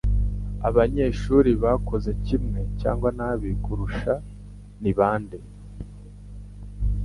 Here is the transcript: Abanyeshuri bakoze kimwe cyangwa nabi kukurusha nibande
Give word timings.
Abanyeshuri 0.67 1.49
bakoze 1.63 2.09
kimwe 2.25 2.61
cyangwa 2.81 3.09
nabi 3.17 3.47
kukurusha 3.53 4.13
nibande 4.81 5.37